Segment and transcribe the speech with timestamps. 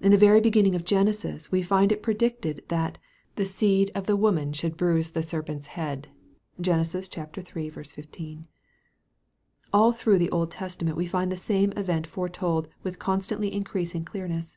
[0.00, 2.98] In the very beginning of Genesis we find it predicted that"
[3.34, 6.06] the seed of the woman should bruise the serpent's head."
[6.60, 6.78] (Gen.
[6.78, 7.70] iii.
[7.80, 8.46] 15.)
[9.72, 14.56] All through the Old Testament we find the same event foretold with constantly increasing clearness.